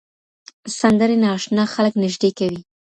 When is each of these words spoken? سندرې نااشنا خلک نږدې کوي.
سندرې 0.79 1.15
نااشنا 1.23 1.63
خلک 1.73 1.93
نږدې 2.03 2.29
کوي. 2.39 2.59